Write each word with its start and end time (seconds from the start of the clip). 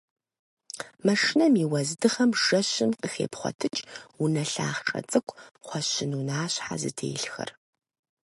Машинэм 1.05 1.53
и 1.63 1.65
уэздыгъэм 1.71 2.31
жэщым 2.43 2.91
къыхепхъуэтыкӏ 2.99 3.81
унэ 4.21 4.43
лъахъшэ 4.51 4.99
цӏыкӏу 5.09 5.35
кхъуэщын 5.61 6.11
унащхьэ 6.19 6.75
зытелъхэр. 6.81 7.49